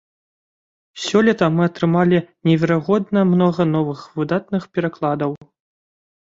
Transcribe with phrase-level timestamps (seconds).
[1.03, 2.17] Сёлета мы атрымалі
[2.49, 5.31] неверагодна многа новых выдатных перакладаў.